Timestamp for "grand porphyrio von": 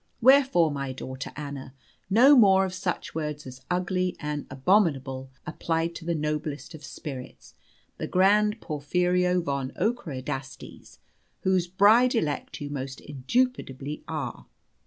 8.07-9.71